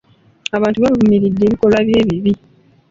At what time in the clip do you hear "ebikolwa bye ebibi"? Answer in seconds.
1.45-2.33